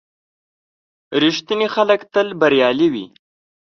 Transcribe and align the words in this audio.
•رښتیني 1.21 1.67
خلک 1.75 1.99
تل 2.13 2.27
بریالي 2.39 2.87
وي. 2.93 3.05